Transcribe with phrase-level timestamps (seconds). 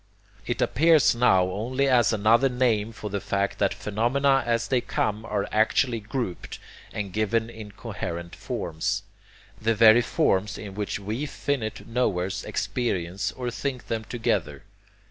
[0.47, 5.23] It appears now only as another name for the fact that phenomena as they come
[5.25, 6.57] are actually grouped
[6.91, 9.03] and given in coherent forms,
[9.61, 14.63] the very forms in which we finite knowers experience or think them together.